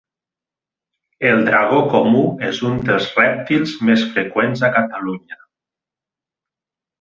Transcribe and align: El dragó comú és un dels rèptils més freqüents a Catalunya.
El 1.31 1.43
dragó 1.49 1.81
comú 1.91 2.23
és 2.47 2.61
un 2.69 2.79
dels 2.87 3.11
rèptils 3.19 3.75
més 3.91 4.07
freqüents 4.17 4.65
a 4.69 4.73
Catalunya. 4.79 5.39